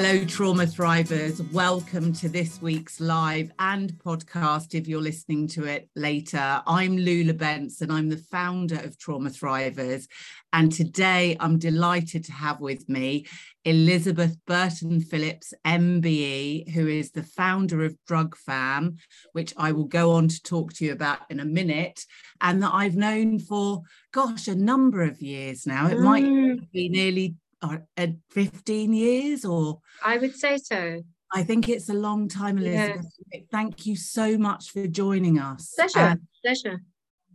[0.00, 1.40] Hello, Trauma Thrivers.
[1.52, 6.62] Welcome to this week's live and podcast if you're listening to it later.
[6.68, 10.06] I'm Lou Lebentz and I'm the founder of Trauma Thrivers.
[10.52, 13.26] And today I'm delighted to have with me
[13.64, 18.98] Elizabeth Burton Phillips, MBE, who is the founder of Drug Fam,
[19.32, 22.04] which I will go on to talk to you about in a minute,
[22.40, 25.88] and that I've known for, gosh, a number of years now.
[25.88, 26.04] It mm.
[26.04, 31.02] might be nearly uh, 15 years or I would say so.
[31.32, 33.06] I think it's a long time, Elizabeth.
[33.32, 33.42] Yes.
[33.50, 35.74] Thank you so much for joining us.
[35.74, 36.16] Pleasure.
[36.42, 36.80] Pleasure.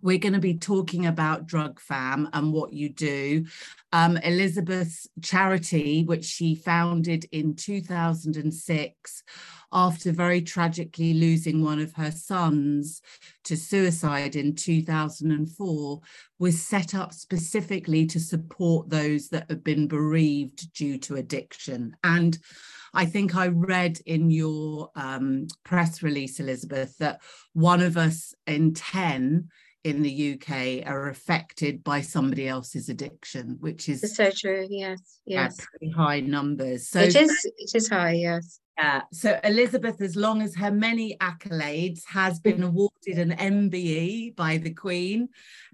[0.04, 3.46] We're going to be talking about Drug Fam and what you do.
[3.94, 9.24] Um, Elizabeth's charity, which she founded in 2006
[9.72, 13.02] after very tragically losing one of her sons
[13.46, 16.02] to suicide in 2004,
[16.38, 21.96] was set up specifically to support those that have been bereaved due to addiction.
[22.04, 22.38] And
[22.94, 27.22] I think I read in your um, press release, Elizabeth, that
[27.54, 29.50] one of us in 10
[29.84, 34.66] in the UK are affected by somebody else's addiction, which is so true.
[34.70, 36.88] Yes, yes, pretty high numbers.
[36.88, 37.52] So it is.
[37.58, 38.14] It is high.
[38.14, 38.60] Yes.
[38.78, 39.02] Yeah.
[39.12, 42.68] So Elizabeth, as long as her many accolades, has been mm.
[42.68, 45.30] awarded an MBE by the Queen,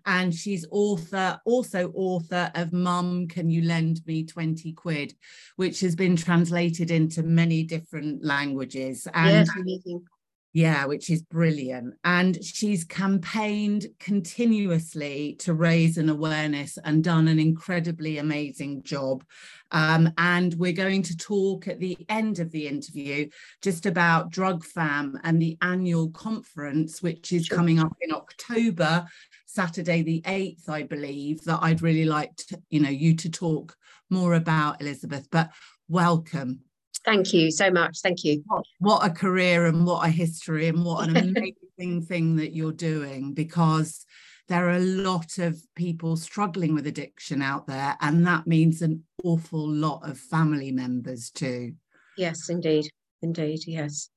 [0.06, 5.14] and she's author, also author of "Mum, Can You Lend Me Twenty Quid,"
[5.56, 9.08] which has been translated into many different languages.
[9.14, 10.04] And yes, amazing
[10.54, 11.94] yeah, which is brilliant.
[12.04, 19.24] And she's campaigned continuously to raise an awareness and done an incredibly amazing job.
[19.72, 23.30] Um, and we're going to talk at the end of the interview
[23.62, 29.06] just about Drug Fam and the annual conference, which is coming up in October,
[29.46, 33.76] Saturday the 8th, I believe, that I'd really like to, you know, you to talk
[34.10, 35.28] more about, Elizabeth.
[35.30, 35.52] But
[35.88, 36.62] welcome.
[37.06, 38.02] Thank you so much.
[38.02, 38.44] Thank you.
[38.48, 41.18] What, what a career and what a history and what an
[41.78, 44.06] amazing thing that you're doing because
[44.50, 49.04] there are a lot of people struggling with addiction out there, and that means an
[49.24, 51.74] awful lot of family members too.
[52.18, 52.90] Yes, indeed.
[53.22, 54.10] Indeed, yes.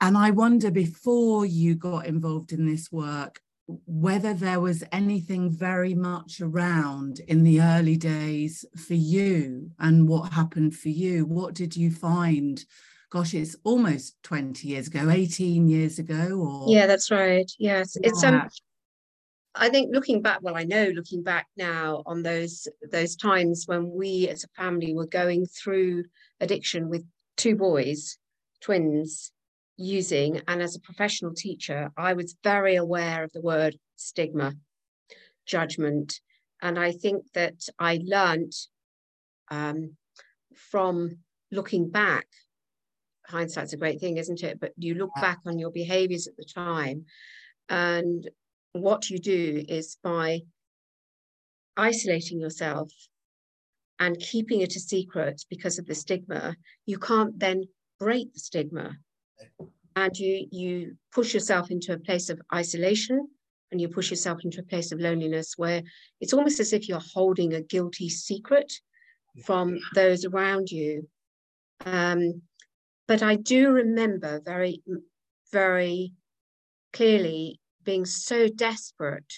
[0.00, 3.40] And I wonder before you got involved in this work,
[3.86, 10.32] whether there was anything very much around in the early days for you and what
[10.32, 11.24] happened for you.
[11.24, 12.64] What did you find?
[13.10, 17.50] Gosh, it's almost 20 years ago, 18 years ago, or yeah, that's right.
[17.58, 17.96] Yes.
[18.00, 18.08] Yeah.
[18.08, 18.48] It's um
[19.54, 23.90] I think looking back, well, I know looking back now on those those times when
[23.90, 26.04] we as a family were going through
[26.40, 27.04] addiction with
[27.36, 28.18] two boys,
[28.60, 29.31] twins,
[29.76, 30.40] using.
[30.48, 34.54] And as a professional teacher, I was very aware of the word stigma,
[35.46, 36.20] judgment.
[36.60, 38.52] And I think that I learned
[39.50, 39.96] um,
[40.54, 41.18] from
[41.50, 42.26] looking back.
[43.26, 44.60] Hindsight's a great thing, isn't it?
[44.60, 47.06] But you look back on your behaviors at the time.
[47.68, 48.28] And
[48.72, 50.42] what you do is by
[51.76, 52.90] isolating yourself
[53.98, 56.56] and keeping it a secret because of the stigma,
[56.86, 57.64] you can't then
[57.98, 58.96] break the stigma
[59.96, 63.28] and you you push yourself into a place of isolation
[63.70, 65.82] and you push yourself into a place of loneliness where
[66.20, 68.72] it's almost as if you're holding a guilty secret
[69.44, 71.08] from those around you.
[71.86, 72.42] Um,
[73.08, 74.82] but i do remember very
[75.52, 76.12] very
[76.92, 79.32] clearly being so desperate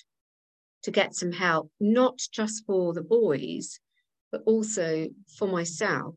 [0.83, 3.81] to get some help not just for the boys
[4.31, 6.15] but also for myself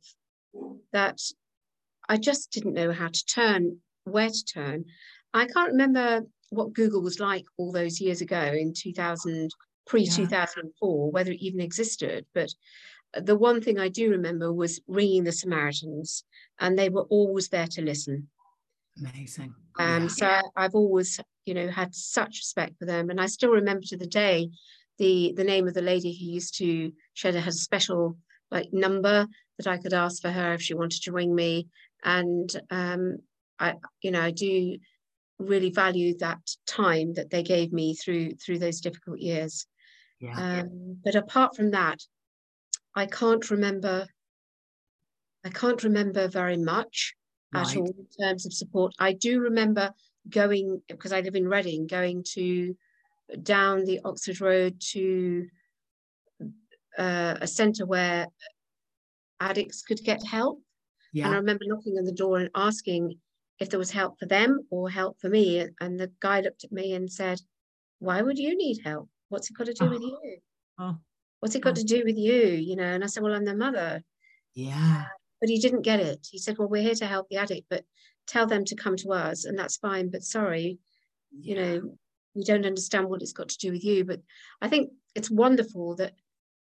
[0.91, 1.19] that
[2.09, 4.85] I just didn't know how to turn, where to turn.
[5.33, 9.51] I can't remember what Google was like all those years ago in 2000,
[9.85, 12.25] pre 2004, whether it even existed.
[12.33, 12.49] But
[13.13, 16.23] the one thing I do remember was ringing the Samaritans,
[16.59, 18.29] and they were always there to listen.
[18.99, 19.53] Amazing.
[19.79, 20.07] Um, yeah.
[20.07, 23.97] So I've always, you know, had such respect for them, and I still remember to
[23.97, 24.49] the day
[24.97, 26.91] the the name of the lady who used to.
[27.13, 28.17] She had a special
[28.51, 29.27] like number
[29.57, 31.67] that I could ask for her if she wanted to ring me,
[32.03, 33.17] and um,
[33.59, 34.77] I, you know, I do
[35.39, 39.65] really value that time that they gave me through through those difficult years.
[40.19, 40.61] Yeah.
[40.61, 41.99] Um, but apart from that,
[42.95, 44.07] I can't remember.
[45.45, 47.13] I can't remember very much
[47.53, 47.67] right.
[47.67, 48.93] at all in terms of support.
[48.99, 49.91] I do remember
[50.29, 52.75] going because I live in Reading, going to
[53.43, 55.47] down the Oxford Road to
[56.97, 58.27] uh, a centre where
[59.39, 60.61] addicts could get help.
[61.17, 61.25] Yeah.
[61.25, 63.19] And I remember knocking on the door and asking
[63.59, 65.67] if there was help for them or help for me.
[65.81, 67.39] And the guy looked at me and said,
[67.99, 69.09] Why would you need help?
[69.29, 69.89] What's it got to do oh.
[69.89, 70.37] with you?
[70.79, 70.97] Oh.
[71.39, 71.81] What's it got oh.
[71.81, 72.43] to do with you?
[72.43, 74.03] You know, and I said, Well, I'm their mother.
[74.53, 75.03] Yeah.
[75.05, 75.09] Uh,
[75.39, 76.27] but he didn't get it.
[76.29, 77.85] He said, "Well, we're here to help the addict, but
[78.25, 80.09] tell them to come to us, and that's fine.
[80.09, 80.79] But sorry,
[81.31, 81.49] yeah.
[81.49, 81.97] you know,
[82.35, 84.21] we don't understand what it's got to do with you." But
[84.61, 86.13] I think it's wonderful that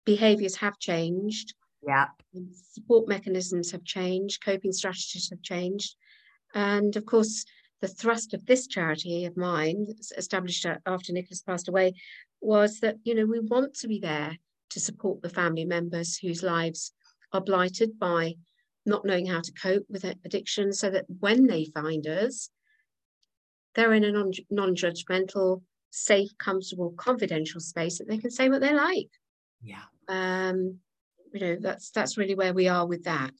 [0.06, 1.54] behaviors have changed.
[1.86, 2.08] Yeah.
[2.74, 5.96] Support mechanisms have changed, coping strategies have changed.
[6.54, 7.46] And of course,
[7.82, 9.88] the thrust of this charity of mine,
[10.18, 11.94] established after Nicholas passed away,
[12.42, 14.38] was that, you know, we want to be there
[14.72, 16.94] to support the family members whose lives
[17.34, 18.36] are blighted by
[18.86, 22.50] not knowing how to cope with addiction so that when they find us,
[23.76, 25.62] they're in a non judgmental,
[25.92, 29.10] safe, comfortable, confidential space that they can say what they like.
[29.62, 29.84] Yeah.
[30.08, 30.80] Um,
[31.34, 33.34] you know, that's that's really where we are with that.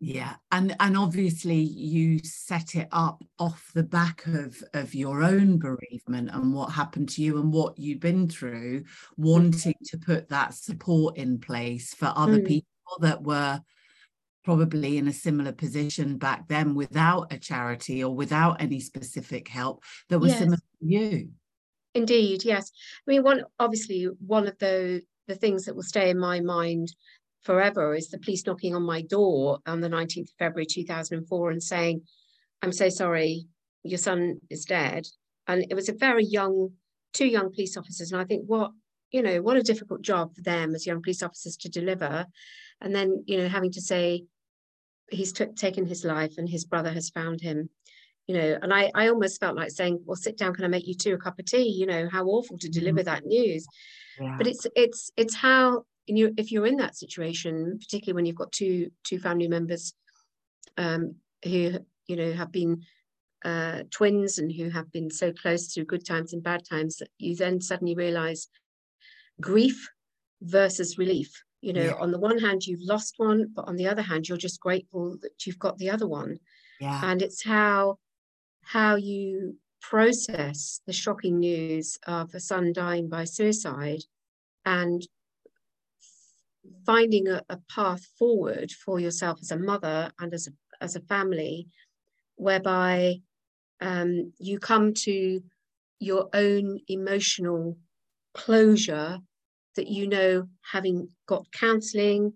[0.00, 5.58] Yeah, and and obviously you set it up off the back of of your own
[5.58, 8.84] bereavement and what happened to you and what you've been through,
[9.16, 12.46] wanting to put that support in place for other mm.
[12.46, 13.60] people that were
[14.44, 19.82] probably in a similar position back then without a charity or without any specific help
[20.08, 20.38] that was yes.
[20.38, 21.28] similar to you.
[21.94, 22.70] Indeed, yes.
[23.06, 26.94] I mean, one obviously one of the the things that will stay in my mind
[27.42, 31.62] forever is the police knocking on my door on the 19th of February 2004 and
[31.62, 32.02] saying,
[32.62, 33.46] I'm so sorry,
[33.82, 35.06] your son is dead.
[35.46, 36.70] And it was a very young,
[37.12, 38.12] two young police officers.
[38.12, 38.72] And I think what,
[39.10, 42.26] you know, what a difficult job for them as young police officers to deliver.
[42.80, 44.24] And then, you know, having to say
[45.10, 47.70] he's t- taken his life and his brother has found him.
[48.26, 50.86] You know, and I, I almost felt like saying, well, sit down, can I make
[50.86, 51.70] you two a cup of tea?
[51.70, 53.06] You know, how awful to deliver mm-hmm.
[53.06, 53.66] that news.
[54.20, 54.34] Yeah.
[54.36, 58.36] But it's it's it's how and you if you're in that situation, particularly when you've
[58.36, 59.92] got two two family members
[60.76, 62.82] um, who you know have been
[63.44, 67.08] uh, twins and who have been so close through good times and bad times that
[67.18, 68.48] you then suddenly realize
[69.40, 69.88] grief
[70.42, 71.42] versus relief.
[71.60, 71.94] You know, yeah.
[71.94, 75.18] on the one hand, you've lost one, but on the other hand, you're just grateful
[75.22, 76.38] that you've got the other one.
[76.80, 77.00] Yeah.
[77.04, 77.98] And it's how
[78.62, 84.02] how you process the shocking news of a son dying by suicide
[84.64, 85.06] and
[86.86, 90.50] finding a, a path forward for yourself as a mother and as a,
[90.84, 91.68] as a family,
[92.36, 93.16] whereby
[93.80, 95.42] um, you come to
[96.00, 97.76] your own emotional
[98.34, 99.18] closure
[99.76, 102.32] that you know having got counseling,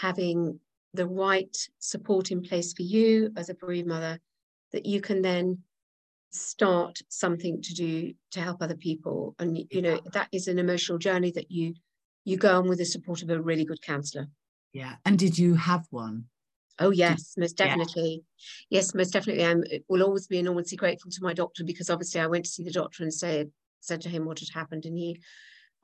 [0.00, 0.58] having
[0.94, 4.18] the right support in place for you as a bereaved mother,
[4.72, 5.58] that you can then
[6.30, 9.34] start something to do to help other people.
[9.38, 11.74] And you know, that is an emotional journey that you
[12.26, 14.26] you go on with the support of a really good counsellor.
[14.72, 14.96] Yeah.
[15.04, 16.24] And did you have one?
[16.78, 18.24] Oh yes, most definitely.
[18.68, 18.78] Yeah.
[18.78, 19.46] Yes, most definitely.
[19.46, 22.64] I will always be enormously grateful to my doctor because obviously I went to see
[22.64, 23.50] the doctor and said
[23.80, 25.22] said to him what had happened, and he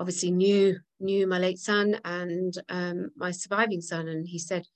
[0.00, 4.66] obviously knew knew my late son and um, my surviving son, and he said,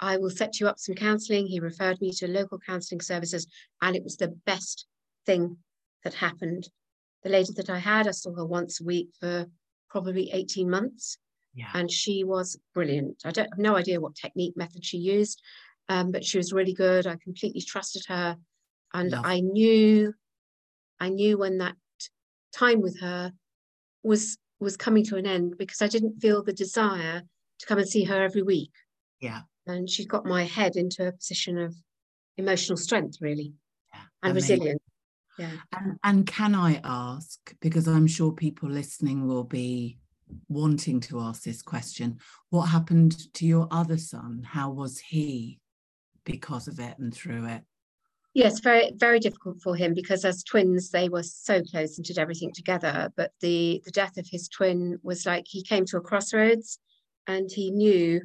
[0.00, 3.46] "I will set you up some counselling." He referred me to local counselling services,
[3.80, 4.86] and it was the best
[5.24, 5.58] thing
[6.02, 6.68] that happened.
[7.22, 9.46] The lady that I had, I saw her once a week for
[9.92, 11.18] probably 18 months.
[11.54, 11.68] Yeah.
[11.74, 13.22] And she was brilliant.
[13.24, 15.40] I don't have no idea what technique method she used,
[15.90, 17.06] um, but she was really good.
[17.06, 18.38] I completely trusted her.
[18.94, 19.24] And Love.
[19.24, 20.14] I knew,
[20.98, 21.76] I knew when that
[22.54, 23.32] time with her
[24.02, 27.22] was was coming to an end because I didn't feel the desire
[27.58, 28.70] to come and see her every week.
[29.20, 29.40] Yeah.
[29.66, 31.74] And she got my head into a position of
[32.36, 33.54] emotional strength, really,
[33.92, 34.00] yeah.
[34.22, 34.58] and Amazing.
[34.58, 34.82] resilience.
[35.38, 35.50] Yeah.
[35.72, 39.98] And, and can I ask, because I'm sure people listening will be
[40.48, 42.18] wanting to ask this question,
[42.50, 44.46] what happened to your other son?
[44.46, 45.60] How was he
[46.24, 47.62] because of it and through it?
[48.34, 52.18] Yes, very very difficult for him because as twins they were so close and did
[52.18, 53.12] everything together.
[53.14, 56.78] But the the death of his twin was like he came to a crossroads,
[57.26, 58.22] and he knew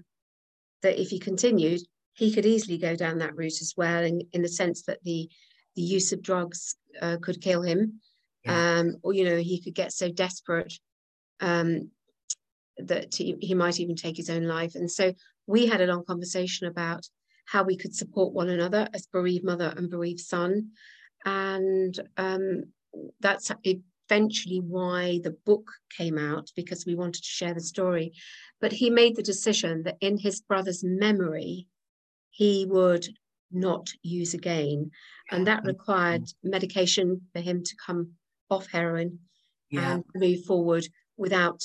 [0.81, 1.81] that if he continued,
[2.13, 4.01] he could easily go down that route as well.
[4.01, 5.29] In in the sense that the
[5.75, 7.99] the use of drugs uh, could kill him,
[8.43, 8.79] yeah.
[8.79, 10.73] um, or you know he could get so desperate
[11.39, 11.89] um,
[12.77, 14.75] that he, he might even take his own life.
[14.75, 15.13] And so
[15.45, 17.07] we had a long conversation about
[17.45, 20.71] how we could support one another as bereaved mother and bereaved son,
[21.25, 22.63] and um,
[23.19, 28.13] that's eventually why the book came out because we wanted to share the story.
[28.59, 31.67] But he made the decision that in his brother's memory,
[32.31, 33.07] he would
[33.51, 34.91] not use again.
[35.31, 35.67] And that mm-hmm.
[35.67, 38.11] required medication for him to come
[38.49, 39.19] off heroin
[39.69, 39.93] yeah.
[39.93, 40.85] and move forward
[41.17, 41.61] without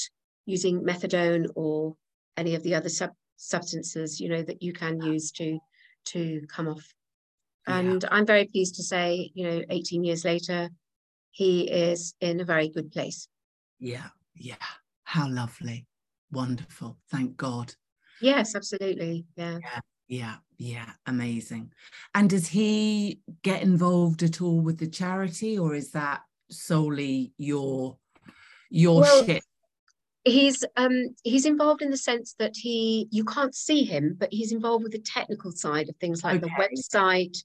[0.46, 1.96] using methadone or
[2.36, 5.58] any of the other sub- substances, you know, that you can use to
[6.04, 6.84] to come off.
[7.68, 7.78] Yeah.
[7.78, 10.68] And I'm very pleased to say, you know, 18 years later,
[11.30, 13.28] he is in a very good place.
[13.78, 14.56] Yeah, yeah.
[15.04, 15.86] How lovely.
[16.32, 16.98] Wonderful.
[17.10, 17.72] Thank God.
[18.20, 19.26] Yes, absolutely.
[19.36, 19.58] Yeah.
[19.62, 19.80] Yeah.
[20.08, 20.34] Yeah
[20.64, 21.73] Yeah, amazing.
[22.14, 26.21] And does he get involved at all with the charity or is that
[26.52, 27.99] solely your
[28.71, 29.42] your well, shit?
[30.23, 34.52] He's um he's involved in the sense that he you can't see him, but he's
[34.52, 36.47] involved with the technical side of things like okay.
[36.47, 37.37] the website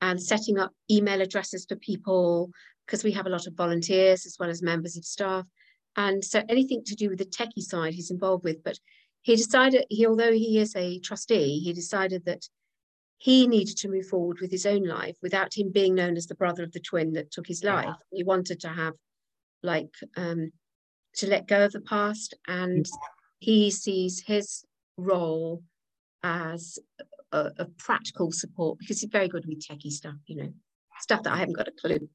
[0.00, 2.52] and setting up email addresses for people
[2.86, 5.44] because we have a lot of volunteers as well as members of staff.
[5.96, 8.78] And so anything to do with the techie side he's involved with, but
[9.24, 12.46] he decided he although he is a trustee he decided that
[13.16, 16.34] he needed to move forward with his own life without him being known as the
[16.34, 17.86] brother of the twin that took his life.
[17.86, 18.18] Yeah.
[18.18, 18.94] he wanted to have
[19.62, 20.52] like um
[21.16, 22.84] to let go of the past and
[23.38, 24.64] he sees his
[24.96, 25.62] role
[26.22, 26.78] as
[27.32, 30.52] a, a, practical support because he's very good with techie stuff you know
[31.00, 32.08] stuff that i haven't got a clue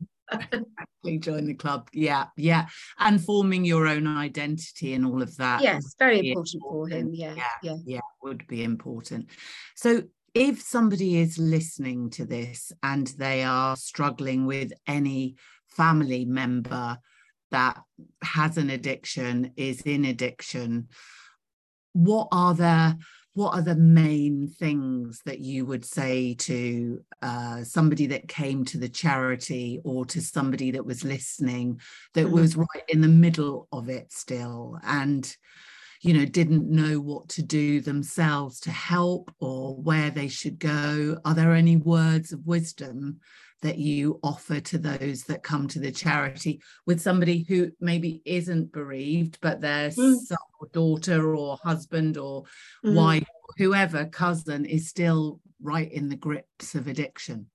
[1.19, 1.89] join the club.
[1.93, 2.67] Yeah yeah.
[2.97, 7.13] And forming your own identity and all of that yes very important, important, for him
[7.13, 7.77] yeah, yeah yeah.
[7.85, 9.29] yeah would be important.
[9.75, 15.35] So if somebody is listening to this and they are struggling with any
[15.67, 16.97] family member
[17.51, 17.81] that
[18.23, 20.87] has an addiction is in addiction
[21.93, 22.97] what are the
[23.39, 28.77] what are the main things that you would say to uh, somebody that came to
[28.77, 31.79] the charity or to somebody that was listening
[32.15, 32.35] that mm-hmm.
[32.35, 35.37] was right in the middle of it still and
[36.01, 41.17] you know didn't know what to do themselves to help or where they should go
[41.23, 43.21] are there any words of wisdom
[43.61, 48.71] that you offer to those that come to the charity with somebody who maybe isn't
[48.71, 50.15] bereaved, but their mm.
[50.17, 52.43] son or daughter or husband or
[52.85, 52.95] mm.
[52.95, 57.47] wife, whoever, cousin is still right in the grips of addiction?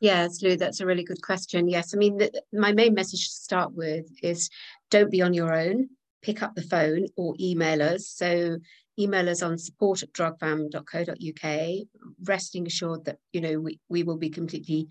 [0.00, 1.68] Yes, Lou, that's a really good question.
[1.68, 4.48] Yes, I mean, the, my main message to start with is
[4.90, 5.88] don't be on your own.
[6.22, 8.08] Pick up the phone or email us.
[8.08, 8.58] So
[8.98, 11.86] email us on support at drugfam.co.uk,
[12.24, 14.88] resting assured that, you know, we, we will be completely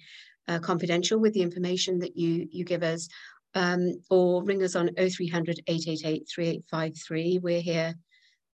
[0.47, 3.07] uh, confidential with the information that you, you give us,
[3.55, 7.39] um, or ring us on 0300 888 3853.
[7.39, 7.95] We're here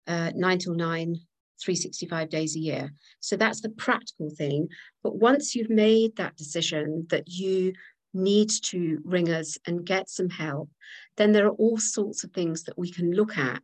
[0.07, 1.17] uh, 9 till 9,
[1.63, 2.93] 365 days a year.
[3.21, 4.69] So that's the practical thing.
[5.03, 7.73] But once you've made that decision that you
[8.15, 10.71] need to ring us and get some help,
[11.17, 13.63] then there are all sorts of things that we can look at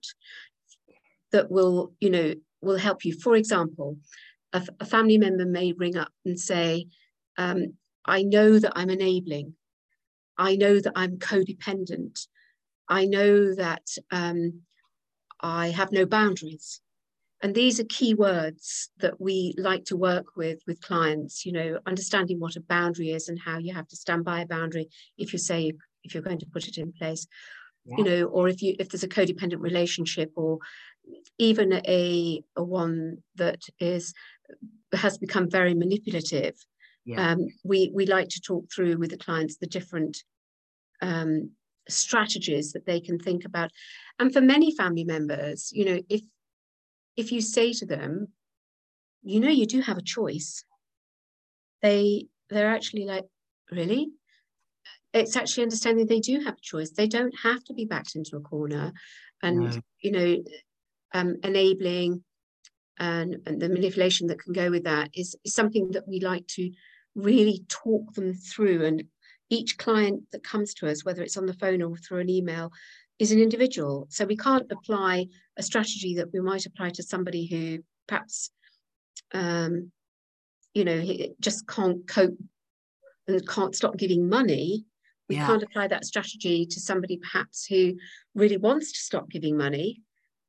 [1.33, 3.19] that will, you know, will help you.
[3.19, 3.97] For example,
[4.53, 6.87] a, a family member may ring up and say,
[7.37, 7.75] um,
[8.05, 9.55] I know that I'm enabling.
[10.37, 12.27] I know that I'm codependent.
[12.89, 14.63] I know that um,
[15.41, 16.81] I have no boundaries.
[17.43, 21.79] And these are key words that we like to work with with clients, you know,
[21.87, 25.33] understanding what a boundary is and how you have to stand by a boundary if
[25.33, 25.73] you say
[26.05, 27.27] if you're going to put it in place.
[27.85, 27.97] Yeah.
[27.99, 30.59] You know, or if you if there's a codependent relationship or
[31.39, 34.15] even a, a one that is
[34.95, 36.55] has become very manipulative
[37.05, 37.33] yeah.
[37.33, 40.23] Um, we, we like to talk through with the clients the different
[41.03, 41.51] um,
[41.89, 43.71] strategies that they can think about.
[44.19, 46.23] And for many family members, you know, if
[47.17, 48.29] if you say to them,
[49.23, 50.65] you know, you do have a choice,
[51.83, 53.25] they they're actually like,
[53.71, 54.11] really?
[55.13, 56.91] It's actually understanding they do have a choice.
[56.91, 58.93] They don't have to be backed into a corner,
[59.43, 60.37] and you know,
[61.13, 62.25] um, enabling
[62.99, 66.47] and, and the manipulation that can go with that is, is something that we like
[66.49, 66.71] to
[67.15, 68.85] really talk them through.
[68.85, 69.05] And
[69.51, 72.73] each client that comes to us, whether it's on the phone or through an email,
[73.19, 74.07] is an individual.
[74.11, 78.51] So we can't apply a strategy that we might apply to somebody who perhaps,
[79.33, 79.93] um,
[80.75, 81.05] you know,
[81.41, 82.37] just can't cope
[83.29, 84.85] and can't stop giving money.
[85.29, 85.47] We yeah.
[85.47, 87.95] can't apply that strategy to somebody perhaps who
[88.35, 90.03] really wants to stop giving money,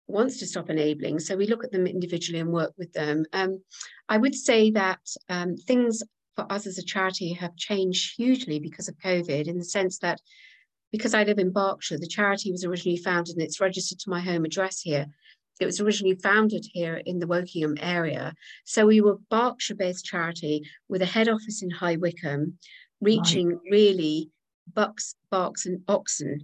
[0.08, 1.20] wants to stop enabling.
[1.20, 3.26] So we look at them individually and work with them.
[3.32, 3.62] Um,
[4.10, 6.04] I would say that um, things
[6.36, 10.20] for us as a charity have changed hugely because of COVID in the sense that
[10.92, 14.22] because I live in Berkshire, the charity was originally founded and it's registered to my
[14.22, 15.08] home address here.
[15.60, 18.34] It was originally founded here in the Wokingham area.
[18.66, 22.58] So we were Berkshire-based charity with a head office in High Wycombe,
[23.02, 23.60] reaching right.
[23.72, 24.30] really
[24.74, 26.40] bucks, Berks and Oxon.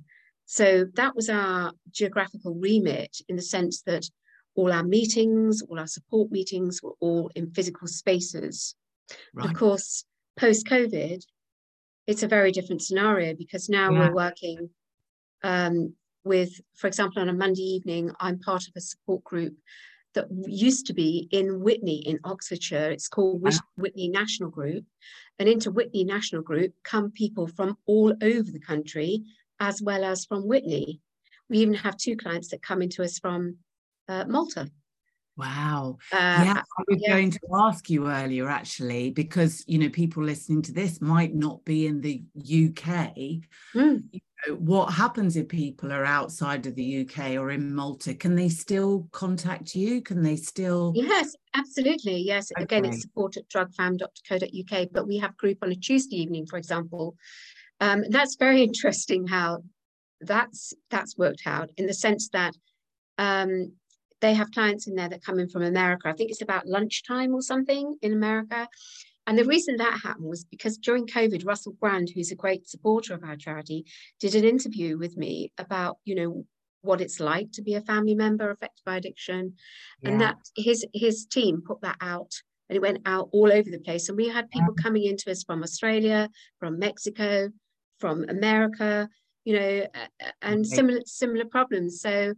[0.45, 4.09] So that was our geographical remit in the sense that
[4.55, 8.75] all our meetings, all our support meetings were all in physical spaces.
[9.33, 9.49] Right.
[9.49, 10.05] Of course,
[10.37, 11.21] post COVID,
[12.07, 13.99] it's a very different scenario because now yeah.
[13.99, 14.69] we're working
[15.43, 15.93] um,
[16.23, 19.55] with, for example, on a Monday evening, I'm part of a support group
[20.13, 22.91] that used to be in Witney in Oxfordshire.
[22.91, 23.51] It's called wow.
[23.77, 24.85] Witney National Group.
[25.39, 29.23] And into Witney National Group come people from all over the country,
[29.59, 30.99] as well as from Witney.
[31.49, 33.57] We even have two clients that come into us from
[34.07, 34.69] uh, Malta.
[35.41, 35.97] Wow.
[36.11, 37.15] Uh, yeah, I was yeah.
[37.15, 41.65] going to ask you earlier actually, because you know, people listening to this might not
[41.65, 43.41] be in the UK.
[43.73, 44.03] Mm.
[44.11, 48.13] You know, what happens if people are outside of the UK or in Malta?
[48.13, 50.01] Can they still contact you?
[50.01, 52.17] Can they still Yes, absolutely.
[52.17, 52.51] Yes.
[52.55, 52.63] Okay.
[52.63, 57.15] Again, it's support at drugfam.co.uk, but we have group on a Tuesday evening, for example.
[57.79, 59.63] Um, that's very interesting how
[60.19, 62.53] that's that's worked out in the sense that
[63.17, 63.73] um,
[64.21, 66.07] they have clients in there that come in from America.
[66.07, 68.67] I think it's about lunchtime or something in America.
[69.27, 69.49] And the mm-hmm.
[69.49, 73.35] reason that happened was because during COVID, Russell Brand, who's a great supporter of our
[73.35, 73.85] charity,
[74.19, 76.45] did an interview with me about, you know,
[76.81, 79.53] what it's like to be a family member affected by addiction.
[80.01, 80.09] Yeah.
[80.09, 82.31] And that his his team put that out
[82.69, 84.09] and it went out all over the place.
[84.09, 84.59] And we had mm-hmm.
[84.59, 84.83] people yeah.
[84.83, 87.49] coming into us from Australia, from Mexico,
[87.99, 89.07] from America,
[89.45, 89.87] you know,
[90.41, 90.75] and okay.
[90.75, 92.01] similar similar problems.
[92.01, 92.33] So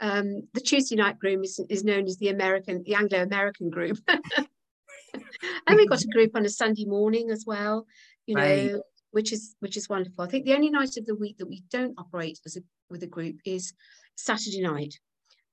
[0.00, 3.98] um, the Tuesday night group is, is known as the American, the Anglo-American group.
[4.08, 7.86] and we've got a group on a Sunday morning as well,
[8.26, 8.74] you know, right.
[9.10, 10.24] which is which is wonderful.
[10.24, 13.02] I think the only night of the week that we don't operate as a with
[13.02, 13.72] a group is
[14.16, 14.94] Saturday night.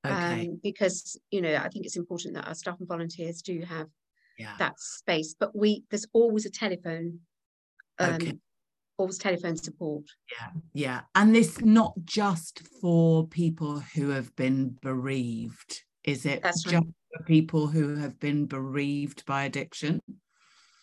[0.05, 0.47] Okay.
[0.47, 3.87] Um, because you know, I think it's important that our staff and volunteers do have
[4.37, 4.53] yeah.
[4.59, 5.35] that space.
[5.39, 7.19] But we there's always a telephone
[7.97, 8.33] um, okay
[8.97, 10.03] always telephone support.
[10.31, 11.01] Yeah, yeah.
[11.15, 16.41] And this not just for people who have been bereaved, is it?
[16.43, 16.93] That's just right.
[17.17, 20.01] for people who have been bereaved by addiction?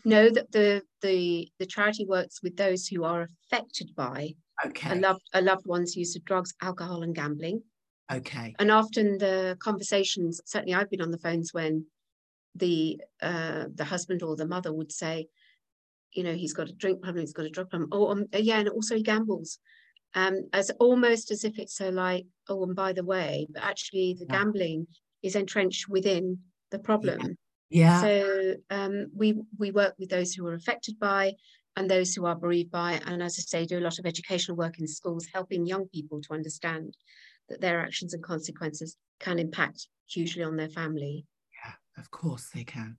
[0.04, 4.92] No, that the the the charity works with those who are affected by okay.
[4.92, 7.62] a loved a loved one's use of drugs, alcohol, and gambling.
[8.10, 8.54] Okay.
[8.58, 11.86] And often the conversations, certainly I've been on the phones when
[12.56, 15.28] the uh, the husband or the mother would say,
[16.12, 17.88] you know, he's got a drink problem, he's got a drug problem.
[17.92, 19.58] Oh, um, yeah, and also he gambles.
[20.14, 24.14] Um, as almost as if it's so like, oh, and by the way, but actually
[24.18, 24.38] the yeah.
[24.38, 24.86] gambling
[25.22, 26.38] is entrenched within
[26.70, 27.38] the problem.
[27.70, 28.00] Yeah.
[28.02, 31.34] So um, we we work with those who are affected by
[31.76, 34.58] and those who are bereaved by, and as I say, do a lot of educational
[34.58, 36.94] work in schools, helping young people to understand
[37.48, 41.24] that their actions and consequences can impact hugely on their family.
[41.98, 42.96] Of course they can.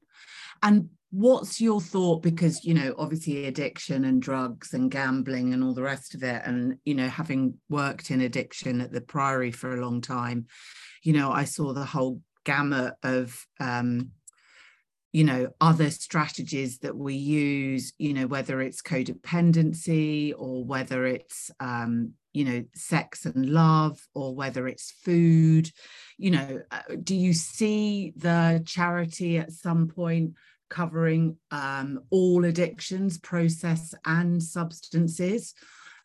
[0.62, 5.75] And what's your thought because you know obviously addiction and drugs and gambling and all
[5.75, 9.75] the rest of it and you know having worked in addiction at the priory for
[9.75, 10.47] a long time
[11.03, 14.10] you know i saw the whole gamut of um
[15.13, 21.49] you know other strategies that we use you know whether it's codependency or whether it's
[21.60, 25.69] um you know sex and love or whether it's food
[26.17, 30.34] you know uh, do you see the charity at some point
[30.73, 35.54] covering um, all addictions, process and substances,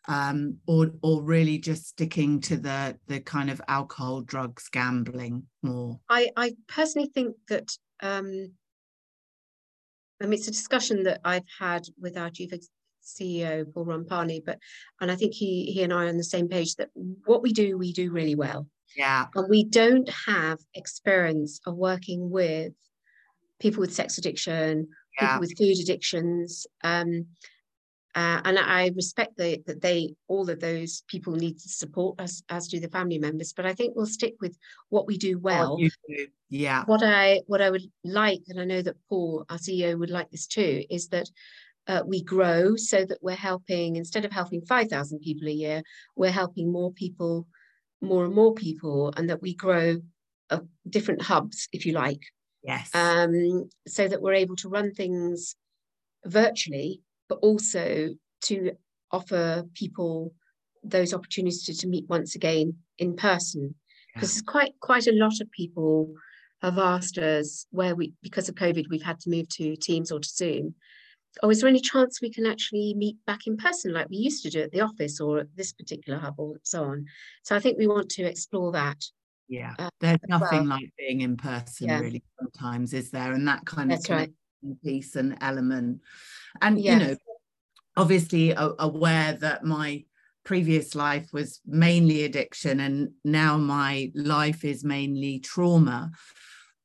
[0.07, 5.99] um, or or really just sticking to the the kind of alcohol, drugs, gambling more?
[6.07, 7.75] I I personally think that.
[8.01, 8.53] Um,
[10.21, 12.51] I mean, it's a discussion that I've had with our chief
[13.03, 14.59] CEO Paul Rampani, but
[15.01, 16.89] and I think he he and I are on the same page that
[17.25, 18.67] what we do we do really well.
[18.95, 19.27] Yeah.
[19.35, 22.73] And we don't have experience of working with
[23.59, 24.87] people with sex addiction,
[25.19, 25.27] yeah.
[25.27, 26.65] people with food addictions.
[26.83, 27.27] Um,
[28.15, 32.41] uh, and I respect the, that they all of those people need to support us,
[32.49, 33.53] as do the family members.
[33.53, 34.57] But I think we'll stick with
[34.89, 35.77] what we do well.
[35.77, 35.89] Do.
[36.49, 36.83] Yeah.
[36.85, 40.31] What I what I would like, and I know that Paul, our CEO, would like
[40.31, 41.29] this too, is that
[41.87, 45.83] uh, we grow so that we're helping instead of helping five thousand people a year,
[46.15, 47.47] we're helping more people,
[48.01, 50.01] more and more people, and that we grow
[50.49, 52.21] uh, different hubs, if you like,
[52.63, 52.93] Yes.
[52.93, 55.55] Um, so that we're able to run things
[56.25, 58.09] virtually, but also
[58.41, 58.71] to
[59.11, 60.33] offer people
[60.83, 63.75] those opportunities to, to meet once again in person.
[64.13, 64.51] Because yeah.
[64.51, 66.13] quite quite a lot of people
[66.61, 70.19] have asked us where we because of COVID we've had to move to Teams or
[70.19, 70.75] to Zoom.
[71.43, 74.43] Oh, is there any chance we can actually meet back in person like we used
[74.43, 77.05] to do at the office or at this particular hub or so on?
[77.43, 78.97] So I think we want to explore that
[79.49, 80.77] yeah uh, there's nothing well.
[80.77, 81.99] like being in person yeah.
[81.99, 84.31] really sometimes is there and that kind That's of right.
[84.83, 86.01] Piece and element
[86.61, 87.01] and yes.
[87.01, 87.15] you know
[87.97, 90.03] obviously aware that my
[90.45, 96.11] previous life was mainly addiction and now my life is mainly trauma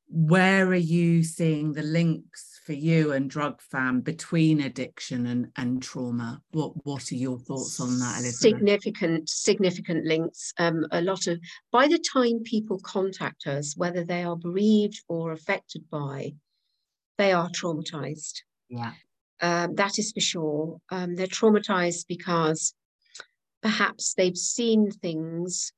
[0.07, 5.81] where are you seeing the links for you and drug fam between addiction and, and
[5.81, 8.35] trauma what what are your thoughts on that Elizabeth?
[8.35, 11.39] significant significant links um, a lot of
[11.71, 16.33] by the time people contact us whether they are bereaved or affected by
[17.17, 18.91] they are traumatized yeah
[19.41, 22.73] um, that is for sure um, they're traumatized because
[23.61, 25.73] perhaps they've seen things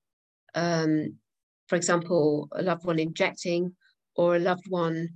[0.56, 1.15] um,
[1.67, 3.76] for example a loved one injecting
[4.15, 5.10] or a loved one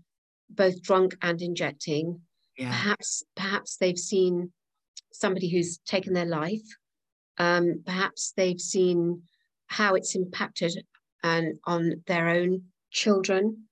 [0.56, 2.22] both drunk and injecting.
[2.58, 2.70] Yeah.
[2.70, 4.52] Perhaps, perhaps they've seen
[5.12, 6.62] somebody who's taken their life.
[7.38, 9.24] Um, perhaps they've seen
[9.68, 10.74] how it's impacted
[11.24, 13.64] and on their own children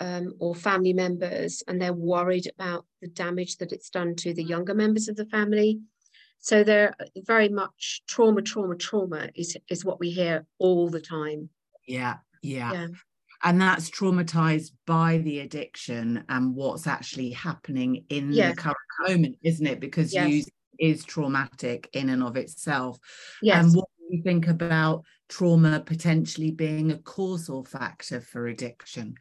[0.00, 4.42] um, or family members, and they're worried about the damage that it's done to the
[4.42, 5.80] younger members of the family.
[6.40, 11.48] So they're very much trauma, trauma, trauma is is what we hear all the time.
[11.86, 12.72] Yeah, yeah.
[12.72, 12.86] yeah.
[13.42, 18.54] And that's traumatized by the addiction and what's actually happening in yes.
[18.54, 18.76] the current
[19.06, 19.80] moment, isn't it?
[19.80, 20.30] Because yes.
[20.30, 22.98] use is traumatic in and of itself.
[23.42, 23.64] Yes.
[23.64, 29.14] And what do you think about trauma potentially being a causal factor for addiction?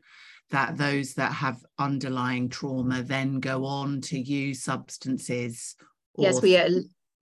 [0.54, 5.76] That those that have underlying trauma then go on to use substances.
[6.18, 6.70] Yes, we are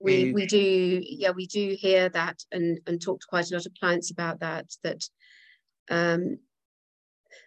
[0.02, 3.66] we we do yeah we do hear that and and talk to quite a lot
[3.66, 5.02] of clients about that that
[5.90, 6.38] um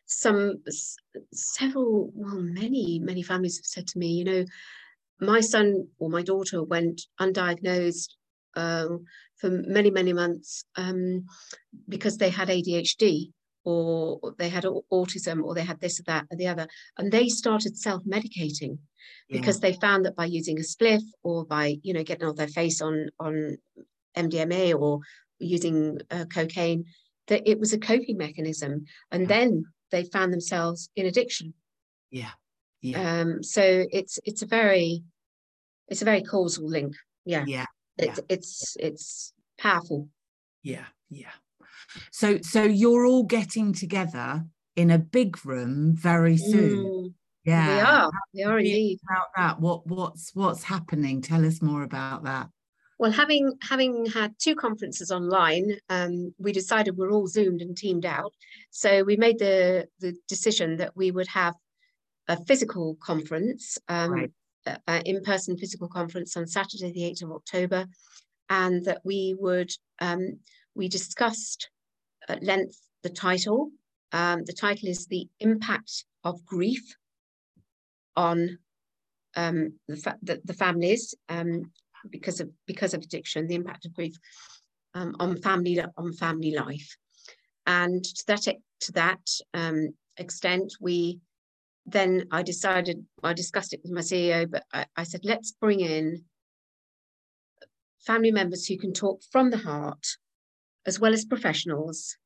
[0.06, 0.56] some
[1.34, 4.46] several well many many families have said to me you know
[5.20, 8.10] my son or my daughter went undiagnosed
[8.56, 9.06] um,
[9.38, 11.26] for many many months um,
[11.90, 13.32] because they had adhd
[13.66, 17.28] or they had autism or they had this or that or the other and they
[17.28, 18.78] started self-medicating
[19.28, 19.40] yeah.
[19.40, 22.48] because they found that by using a spliff or by you know getting all their
[22.48, 23.58] face on on
[24.16, 25.00] mdma or
[25.40, 26.86] using uh, cocaine
[27.28, 29.28] that it was a coping mechanism and yeah.
[29.28, 31.54] then they found themselves in addiction.
[32.12, 32.32] Yeah.
[32.82, 33.22] Yeah.
[33.22, 35.04] Um so it's it's a very
[35.88, 36.96] it's a very causal link.
[37.26, 37.46] Yeah.
[37.48, 37.66] Yeah,
[37.98, 38.16] yeah.
[38.30, 40.10] it's it's powerful.
[40.64, 40.86] Yeah.
[41.10, 41.32] Yeah
[42.12, 46.86] so so you're all getting together in a big room very soon.
[46.86, 47.14] Mm,
[47.46, 47.76] yeah.
[47.76, 49.00] we are we are indeed.
[49.10, 49.60] about that?
[49.60, 51.22] What what's what's happening?
[51.22, 52.50] Tell us more about that.
[52.98, 58.06] Well, having having had two conferences online, um, we decided we're all zoomed and teamed
[58.06, 58.34] out.
[58.72, 61.56] So we made the the decision that we would have
[62.28, 64.32] a physical conference, um, right.
[64.88, 67.86] uh, in-person physical conference on Saturday, the 8th of October,
[68.50, 70.40] and that we would um,
[70.76, 71.70] we discussed
[72.28, 73.72] at length the title.
[74.12, 76.96] Um, the title is the impact of grief
[78.16, 78.60] on
[79.36, 81.72] um, the, fa- the, the, families um,
[82.10, 84.16] because of because of addiction, the impact of grief
[84.94, 86.96] um, on family on family life,
[87.68, 88.46] and to that
[88.82, 91.20] to that um, extent, we
[91.86, 95.82] then I decided I discussed it with my CEO, but I, I said let's bring
[95.82, 96.24] in
[98.06, 100.06] family members who can talk from the heart,
[100.86, 102.18] as well as professionals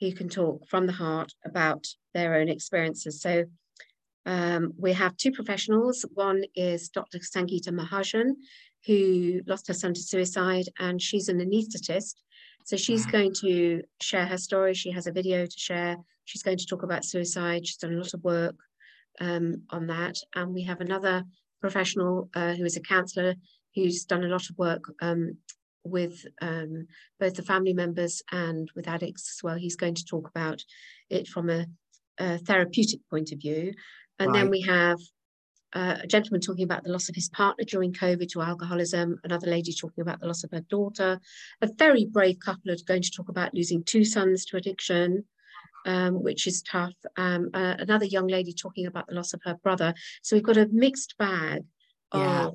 [0.00, 3.20] who can talk from the heart about their own experiences.
[3.20, 3.44] So
[4.26, 6.04] um, we have two professionals.
[6.14, 7.18] One is Dr.
[7.18, 8.32] Sangeeta Mahajan,
[8.86, 12.14] who lost her son to suicide, and she's an anaesthetist.
[12.64, 13.12] So she's wow.
[13.12, 14.74] going to share her story.
[14.74, 15.96] She has a video to share.
[16.24, 17.66] She's going to talk about suicide.
[17.66, 18.56] She's done a lot of work
[19.20, 20.16] um, on that.
[20.34, 21.24] And we have another
[21.60, 23.34] professional uh, who is a counsellor
[23.74, 25.36] who's done a lot of work um,
[25.84, 26.86] with um,
[27.20, 29.56] both the family members and with addicts as well.
[29.56, 30.62] He's going to talk about
[31.10, 31.66] it from a,
[32.18, 33.72] a therapeutic point of view.
[34.18, 34.40] And right.
[34.40, 34.98] then we have
[35.74, 39.48] uh, a gentleman talking about the loss of his partner during COVID to alcoholism, another
[39.48, 41.20] lady talking about the loss of her daughter,
[41.60, 45.24] a very brave couple are going to talk about losing two sons to addiction,
[45.84, 46.94] um, which is tough.
[47.16, 49.94] Um, uh, another young lady talking about the loss of her brother.
[50.22, 51.64] So we've got a mixed bag
[52.14, 52.46] yeah.
[52.46, 52.54] of,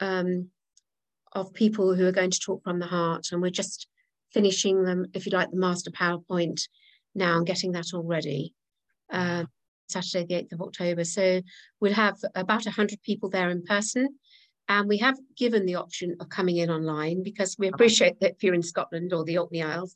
[0.00, 0.50] um,
[1.36, 3.86] of people who are going to talk from the heart, and we're just
[4.32, 6.62] finishing them, if you like, the master PowerPoint
[7.14, 8.54] now and getting that all ready.
[9.10, 9.46] Um,
[9.88, 11.04] Saturday, the 8th of October.
[11.04, 11.42] So
[11.80, 14.08] we'll have about 100 people there in person.
[14.68, 18.42] And we have given the option of coming in online because we appreciate that if
[18.42, 19.94] you're in Scotland or the Orkney Isles,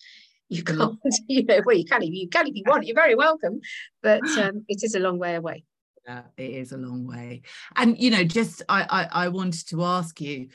[0.49, 0.99] you can't,
[1.29, 3.61] you know, well, you can if you can if you want, you're very welcome.
[4.03, 5.65] But um, it is a long way away.
[6.07, 7.43] Yeah, it is a long way.
[7.77, 10.49] And you know, just I, I I wanted to ask you,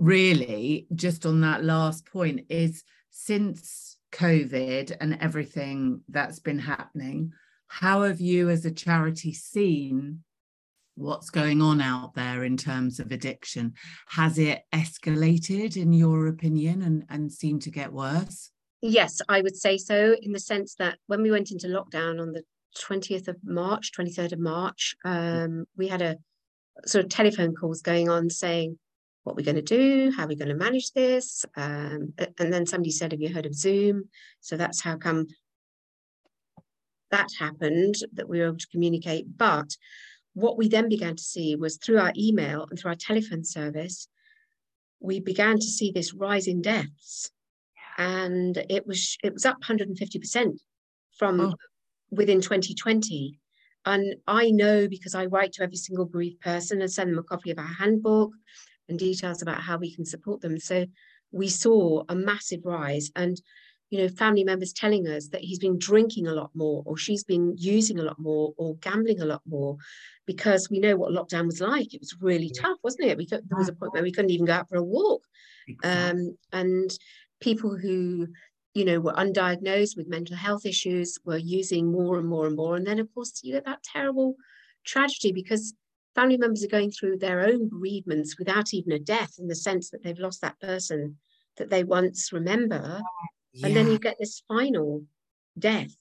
[0.00, 7.32] really, just on that last point, is since COVID and everything that's been happening,
[7.68, 10.24] how have you as a charity seen
[10.96, 13.74] what's going on out there in terms of addiction?
[14.08, 18.50] Has it escalated in your opinion and, and seemed to get worse?
[18.82, 22.32] Yes i would say so in the sense that when we went into lockdown on
[22.32, 22.42] the
[22.78, 26.16] 20th of march 23rd of march um, we had a
[26.86, 28.78] sort of telephone calls going on saying
[29.24, 32.90] what we're going to do how we're going to manage this um, and then somebody
[32.90, 34.08] said have you heard of zoom
[34.40, 35.26] so that's how come
[37.10, 39.36] that happened, that we were able to communicate.
[39.36, 39.76] But
[40.34, 44.08] what we then began to see was through our email and through our telephone service,
[45.00, 47.30] we began to see this rise in deaths.
[47.98, 50.58] And it was it was up 150%
[51.18, 51.54] from oh.
[52.10, 53.38] within 2020.
[53.84, 57.22] and I know because I write to every single bereaved person and send them a
[57.22, 58.30] copy of our handbook
[58.90, 60.58] and details about how we can support them.
[60.58, 60.86] So
[61.32, 63.40] we saw a massive rise and
[63.90, 67.24] you know family members telling us that he's been drinking a lot more or she's
[67.24, 69.76] been using a lot more or gambling a lot more
[70.26, 71.92] because we know what lockdown was like.
[71.92, 73.18] It was really tough wasn't it?
[73.18, 75.22] We could, there was a point where we couldn't even go out for a walk.
[75.84, 76.90] Um, and
[77.40, 78.28] people who
[78.74, 82.76] you know were undiagnosed with mental health issues were using more and more and more.
[82.76, 84.36] And then of course you get that terrible
[84.84, 85.74] tragedy because
[86.20, 89.88] family members are going through their own bereavements without even a death in the sense
[89.90, 91.16] that they've lost that person
[91.56, 93.00] that they once remember.
[93.52, 93.66] Yeah.
[93.66, 95.04] and then you get this final
[95.58, 95.94] death.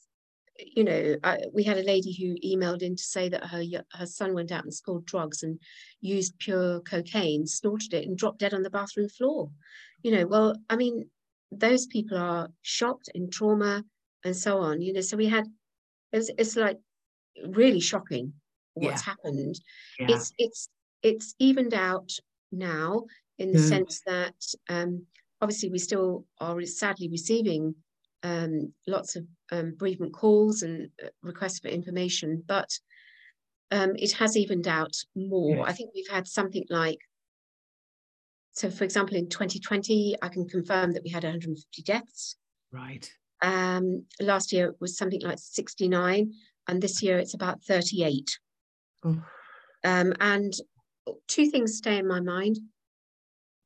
[0.57, 4.05] You know I, we had a lady who emailed in to say that her her
[4.05, 5.57] son went out and scored drugs and
[6.01, 9.49] used pure cocaine snorted it and dropped dead on the bathroom floor.
[10.03, 11.09] You know well i mean
[11.51, 13.85] those people are shocked in trauma
[14.25, 15.45] and so on you know so we had
[16.11, 16.77] it was, it's like
[17.47, 18.33] really shocking
[18.79, 19.13] what's yeah.
[19.13, 19.59] happened
[19.99, 20.07] yeah.
[20.09, 20.69] it's it's
[21.03, 22.11] it's evened out
[22.51, 23.03] now
[23.37, 23.69] in the mm.
[23.69, 24.35] sense that
[24.69, 25.05] um,
[25.41, 27.73] obviously we still are sadly receiving
[28.23, 32.69] um, lots of um, bereavement calls and uh, requests for information, but
[33.71, 35.57] um, it has evened out more.
[35.57, 35.65] Yes.
[35.67, 36.99] I think we've had something like,
[38.51, 42.35] so for example, in 2020, I can confirm that we had 150 deaths.
[42.71, 43.09] Right.
[43.41, 46.33] Um, last year it was something like 69,
[46.67, 48.37] and this year it's about 38.
[49.03, 49.21] Oh.
[49.83, 50.53] Um, and
[51.27, 52.59] two things stay in my mind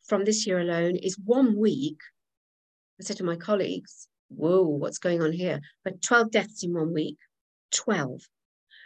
[0.03, 1.99] from this year alone is one week.
[2.99, 5.61] I said to my colleagues, whoa, what's going on here?
[5.83, 7.17] But 12 deaths in one week,
[7.71, 8.21] 12.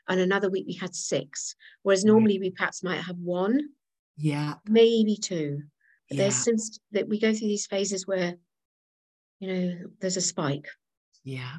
[0.07, 1.55] And another week we had six.
[1.83, 3.60] Whereas normally we perhaps might have one.
[4.15, 4.55] Yeah.
[4.67, 5.63] Maybe two.
[6.10, 6.17] Yeah.
[6.17, 8.36] There's since that we go through these phases where,
[9.39, 10.69] you know, there's a spike.
[11.23, 11.57] Yeah.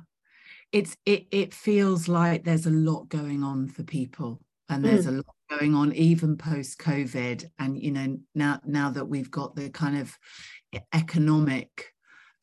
[0.72, 5.10] It's it it feels like there's a lot going on for people and there's mm.
[5.10, 9.56] a lot going on even post covid and you know now now that we've got
[9.56, 10.16] the kind of
[10.92, 11.92] economic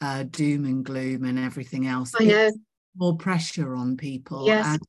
[0.01, 2.51] uh, doom and gloom and everything else I know.
[2.97, 4.65] more pressure on people yes.
[4.65, 4.81] and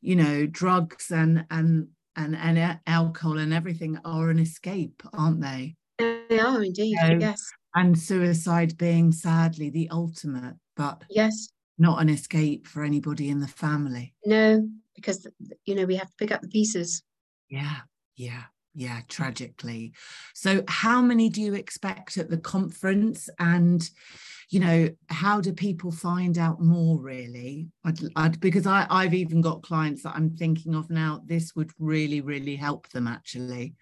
[0.00, 5.76] you know drugs and and and and alcohol and everything are an escape aren't they
[5.98, 12.08] they are indeed know, yes and suicide being sadly the ultimate but yes not an
[12.08, 14.66] escape for anybody in the family no
[14.96, 15.26] because
[15.64, 17.02] you know we have to pick up the pieces.
[17.48, 17.76] Yeah
[18.16, 19.92] yeah yeah tragically.
[20.34, 23.28] So how many do you expect at the conference?
[23.38, 23.88] And
[24.50, 27.68] you know how do people find out more really?
[27.84, 31.70] I'd, I'd, because I, i've even got clients that i'm thinking of now this would
[31.78, 33.74] really really help them actually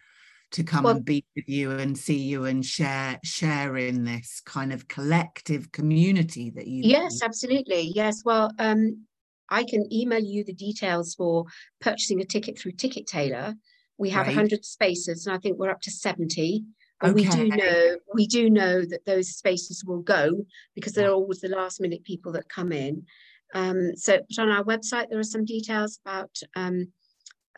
[0.52, 4.40] to come well, and be with you and see you and share share in this
[4.44, 7.92] kind of collective community that you yes absolutely.
[7.94, 9.04] Yes well um
[9.50, 11.44] I can email you the details for
[11.80, 13.54] purchasing a ticket through Ticket Tailor.
[13.98, 14.34] We have right.
[14.34, 16.64] 100 spaces, and I think we're up to 70.
[17.02, 17.28] And okay.
[17.28, 21.48] we do know we do know that those spaces will go because they're always the
[21.48, 23.04] last minute people that come in.
[23.52, 26.92] Um, so, on our website there are some details about um,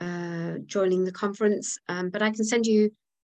[0.01, 2.91] uh, joining the conference, um, but I can send you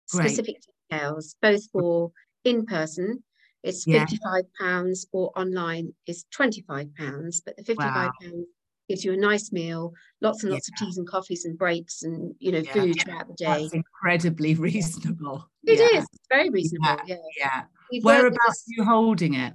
[0.08, 1.00] specific Great.
[1.00, 2.12] details both for
[2.44, 3.24] in person
[3.64, 4.06] it's yeah.
[4.06, 8.12] 55 pounds or online is 25 pounds but the 55 wow.
[8.22, 8.48] pounds
[8.90, 10.84] gives you a nice meal lots and lots yeah.
[10.84, 12.74] of teas and coffees and breaks and you know yeah.
[12.74, 17.64] food throughout the day That's incredibly reasonable It is very reasonable yeah, yeah.
[18.04, 19.54] whereabouts are you holding it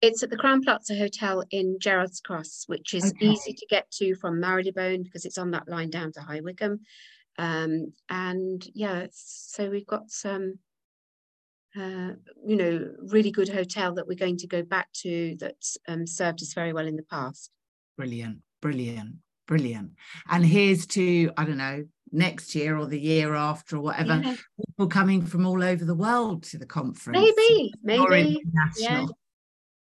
[0.00, 3.26] it's at the Crowne Plaza Hotel in Gerrards Cross, which is okay.
[3.26, 6.80] easy to get to from Marylebone because it's on that line down to High Wycombe.
[7.36, 10.58] Um, and yeah, so we've got some
[11.78, 12.14] uh,
[12.46, 16.42] you know, really good hotel that we're going to go back to that's um, served
[16.42, 17.50] us very well in the past.
[17.96, 19.92] Brilliant, brilliant, brilliant.
[20.28, 24.36] And here's to, I don't know, next year or the year after or whatever, yeah.
[24.66, 27.18] people coming from all over the world to the conference.
[27.18, 28.40] Maybe, maybe.
[28.78, 29.06] Yeah.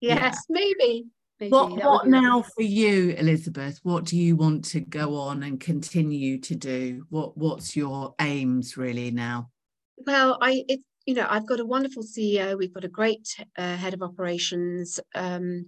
[0.01, 0.33] Yes, yeah.
[0.49, 1.05] maybe.
[1.39, 1.51] Maybe.
[1.51, 3.79] What what now for you, Elizabeth?
[3.83, 7.05] What do you want to go on and continue to do?
[7.09, 9.49] What what's your aims really now?
[9.97, 12.57] Well, I it's you know, I've got a wonderful CEO.
[12.57, 15.67] We've got a great uh, head of operations, um,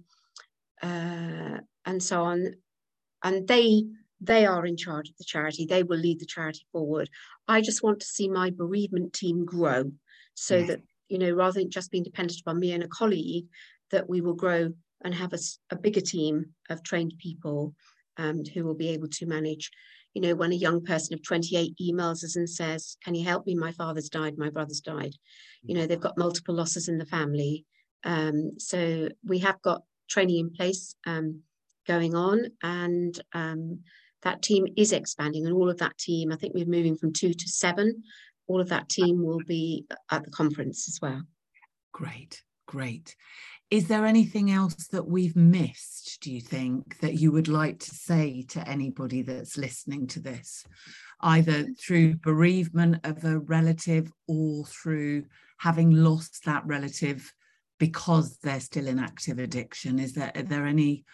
[0.82, 2.54] uh, and so on.
[3.22, 3.84] And they
[4.20, 5.64] they are in charge of the charity.
[5.64, 7.08] They will lead the charity forward.
[7.46, 9.92] I just want to see my bereavement team grow,
[10.34, 10.66] so yeah.
[10.66, 13.46] that you know, rather than just being dependent upon me and a colleague,
[13.90, 14.72] that we will grow
[15.04, 15.38] and have a,
[15.70, 17.74] a bigger team of trained people
[18.16, 19.70] um, who will be able to manage
[20.14, 23.46] you know, when a young person of 28 emails us and says, Can you help
[23.46, 23.54] me?
[23.54, 25.14] My father's died, my brother's died.
[25.62, 27.64] You know, they've got multiple losses in the family.
[28.04, 31.42] Um, so we have got training in place um,
[31.86, 33.80] going on, and um,
[34.22, 37.32] that team is expanding, and all of that team, I think we're moving from two
[37.32, 38.02] to seven.
[38.46, 41.22] All of that team will be at the conference as well.
[41.92, 43.14] Great, great.
[43.70, 47.94] Is there anything else that we've missed, do you think, that you would like to
[47.94, 50.64] say to anybody that's listening to this,
[51.20, 51.78] either mm.
[51.78, 55.24] through bereavement of a relative or through
[55.58, 57.30] having lost that relative
[57.78, 59.98] because they're still in active addiction?
[59.98, 61.04] Is there, are there any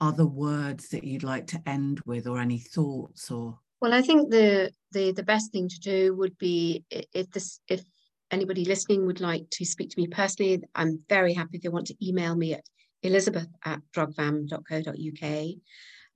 [0.00, 3.58] other words that you'd like to end with or any thoughts or?
[3.80, 7.82] Well, I think the the the best thing to do would be if this if
[8.30, 11.86] anybody listening would like to speak to me personally, I'm very happy if they want
[11.88, 12.64] to email me at
[13.02, 15.54] elizabeth at drugfam.co.uk.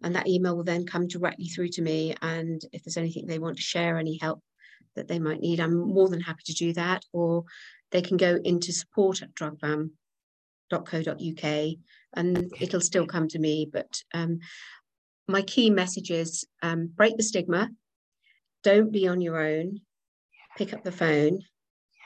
[0.03, 2.15] And that email will then come directly through to me.
[2.21, 4.43] And if there's anything they want to share, any help
[4.97, 7.05] that they might need, I'm more than happy to do that.
[7.13, 7.45] Or
[7.91, 9.91] they can go into support at drugfam.co.uk
[12.17, 13.69] and it'll still come to me.
[13.73, 14.41] But um,
[15.27, 17.71] my key message is um, break the stigma,
[18.63, 19.81] don't be on your own,
[20.57, 21.41] pick up the phone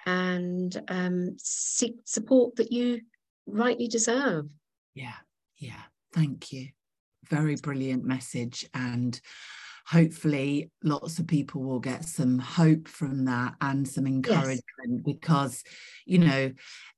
[0.09, 3.03] and um, seek support that you
[3.47, 4.47] rightly deserve.
[4.95, 5.17] Yeah,
[5.59, 5.83] yeah.
[6.15, 6.69] Thank you.
[7.29, 8.67] Very brilliant message.
[8.73, 9.21] And
[9.87, 15.03] hopefully, lots of people will get some hope from that and some encouragement yes.
[15.05, 15.63] because,
[16.07, 16.53] you know,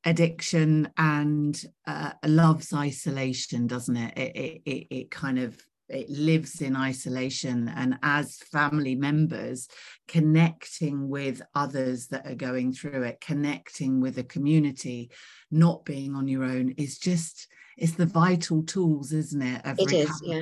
[0.05, 4.17] addiction and uh, loves isolation, doesn't it?
[4.17, 9.69] It, it, it, it kind of it lives in isolation and as family members
[10.09, 15.11] connecting with others that are going through it connecting with a community
[15.51, 19.91] not being on your own is just it's the vital tools isn't it of it
[19.91, 20.41] recovery is, yeah.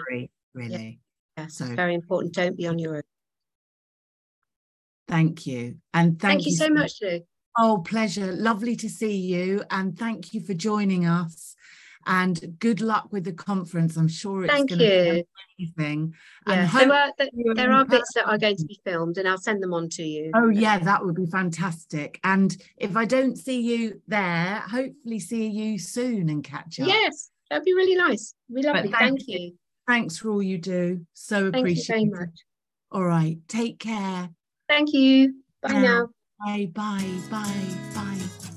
[0.55, 1.01] really
[1.37, 1.47] yeah.
[1.47, 3.03] so very important don't be on your own
[5.09, 7.21] thank you and thank, thank you, you so much Lou.
[7.57, 11.55] oh pleasure lovely to see you and thank you for joining us
[12.09, 13.97] and good luck with the conference.
[13.97, 14.89] I'm sure it's Thank going you.
[14.89, 15.25] to
[15.59, 16.15] be amazing.
[16.47, 17.13] Yeah, there are,
[17.55, 20.03] there are bits that are going to be filmed and I'll send them on to
[20.03, 20.33] you.
[20.35, 22.19] Oh yeah, that would be fantastic.
[22.25, 26.89] And if I don't see you there, hopefully see you soon and catch up.
[26.89, 28.35] Yes, that'd be really nice.
[28.51, 29.39] We love Thank, thank you.
[29.39, 29.53] you.
[29.87, 31.07] Thanks for all you do.
[31.13, 31.53] So appreciate it.
[31.53, 32.41] thank appreciate you very much.
[32.91, 33.37] All right.
[33.49, 34.31] Take care.
[34.67, 35.35] Thank you.
[35.63, 36.09] Bye now.
[36.43, 38.48] Bye, bye, bye, bye.